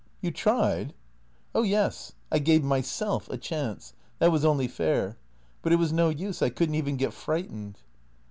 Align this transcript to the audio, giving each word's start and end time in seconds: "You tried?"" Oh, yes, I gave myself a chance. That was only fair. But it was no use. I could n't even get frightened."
"You 0.23 0.31
tried?"" 0.31 0.95
Oh, 1.53 1.61
yes, 1.61 2.13
I 2.31 2.39
gave 2.39 2.63
myself 2.63 3.29
a 3.29 3.37
chance. 3.37 3.93
That 4.17 4.31
was 4.31 4.43
only 4.43 4.67
fair. 4.67 5.19
But 5.61 5.73
it 5.73 5.75
was 5.75 5.93
no 5.93 6.09
use. 6.09 6.41
I 6.41 6.49
could 6.49 6.71
n't 6.71 6.75
even 6.75 6.97
get 6.97 7.13
frightened." 7.13 7.77